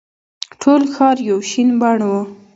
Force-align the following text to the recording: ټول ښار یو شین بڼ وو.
ټول 0.61 0.81
ښار 0.93 1.17
یو 1.29 1.39
شین 1.49 1.69
بڼ 1.81 1.97
وو. 2.09 2.21